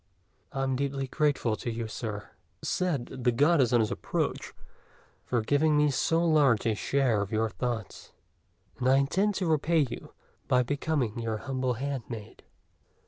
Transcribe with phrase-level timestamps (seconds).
[0.51, 2.31] "I am deeply grateful to you, Sir,"
[2.63, 4.51] said the Goddess, on his approach,
[5.27, 8.11] "for giving me so large a share of your thoughts;
[8.79, 10.11] and I intend to repay you
[10.47, 12.41] by becoming your humble handmaid."